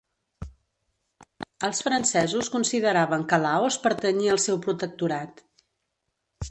[1.67, 5.47] Els francesos consideraven que Laos pertanyia al seu protectorat.